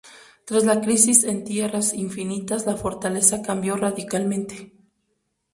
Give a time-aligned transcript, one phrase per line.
[0.45, 4.73] Tras las Crisis en Tierras Infinitas la Fortaleza cambió radicalmente.